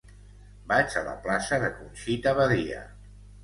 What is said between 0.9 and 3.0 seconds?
a la plaça de Conxita Badia.